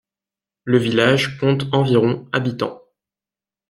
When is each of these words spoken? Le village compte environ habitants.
Le 0.63 0.79
village 0.79 1.37
compte 1.37 1.65
environ 1.73 2.27
habitants. 2.31 2.81